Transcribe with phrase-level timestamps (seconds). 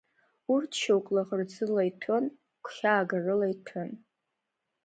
[0.53, 2.25] Урҭ шьоук лаӷырӡыла иҭәын,
[2.65, 3.89] гәхьаагарыла иҭәын.